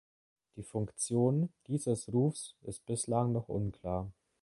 Die 0.55 0.63
Funktion 0.63 1.53
dieses 1.67 2.11
Rufs 2.11 2.55
ist 2.63 2.83
bislang 2.87 3.33
noch 3.33 3.49
unklar. 3.49 4.11